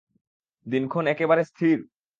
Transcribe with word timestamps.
দিনক্ষণ 0.65 1.05
একেবারে 1.07 1.41
স্থির? 1.45 1.77